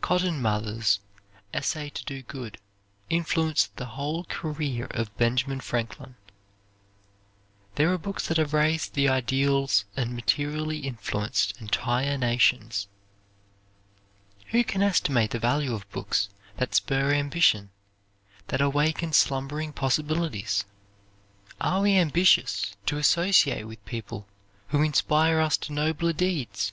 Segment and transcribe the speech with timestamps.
[0.00, 1.00] Cotton Mather's
[1.52, 2.58] "Essay to Do Good"
[3.10, 6.14] influenced the whole career of Benjamin Franklin.
[7.74, 12.86] There are books that have raised the ideals and materially influenced entire nations.
[14.52, 16.28] Who can estimate the value of books
[16.58, 17.70] that spur ambition,
[18.46, 20.64] that awaken slumbering possibilities?
[21.60, 24.28] Are we ambitious to associate with people
[24.68, 26.72] who inspire us to nobler deeds?